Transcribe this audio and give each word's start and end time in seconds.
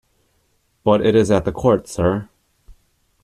But 0.83 1.05
it 1.05 1.13
is 1.13 1.29
at 1.29 1.45
the 1.45 1.51
Court, 1.51 1.87
sir. 1.87 2.27